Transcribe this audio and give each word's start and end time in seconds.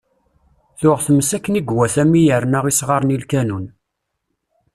Tuɣ 0.79 0.97
tmes 1.05 1.29
akken 1.37 1.59
i 1.59 1.61
iwata 1.71 2.03
mi 2.05 2.21
yerna 2.23 2.59
isɣaren 2.71 3.15
i 3.15 3.17
lkanun. 3.23 3.65